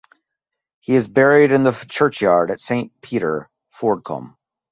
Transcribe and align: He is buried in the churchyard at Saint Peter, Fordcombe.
He 0.79 0.95
is 0.95 1.07
buried 1.07 1.51
in 1.51 1.61
the 1.61 1.73
churchyard 1.87 2.49
at 2.49 2.59
Saint 2.59 2.91
Peter, 3.03 3.47
Fordcombe. 3.69 4.35